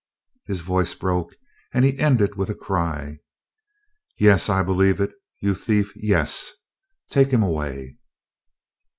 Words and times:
His 0.47 0.61
voice 0.61 0.95
broke, 0.95 1.35
and 1.75 1.85
he 1.85 1.99
ended 1.99 2.33
with 2.33 2.49
a 2.49 2.55
cry. 2.55 3.19
"Yes, 4.17 4.49
I 4.49 4.63
believe 4.63 4.99
it, 4.99 5.11
you 5.41 5.53
thief, 5.53 5.93
yes. 5.95 6.51
Take 7.11 7.27
him 7.27 7.43
away." 7.43 7.99